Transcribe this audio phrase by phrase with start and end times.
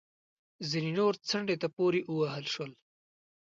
[0.69, 2.71] ځینې نور څنډې ته پورې ووهل شول